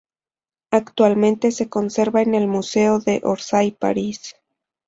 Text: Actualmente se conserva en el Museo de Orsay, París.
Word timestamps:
Actualmente 0.71 1.51
se 1.51 1.69
conserva 1.69 2.23
en 2.23 2.33
el 2.33 2.47
Museo 2.47 2.97
de 2.97 3.21
Orsay, 3.23 3.69
París. 3.69 4.35